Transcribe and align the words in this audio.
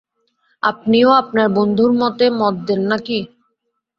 আপনিও 0.63 1.09
আপনার 1.21 1.47
বন্ধুর 1.57 1.91
মতে 2.01 2.25
মত 2.39 2.55
দেন 2.67 2.81
না 2.89 2.97
কি? 3.05 3.19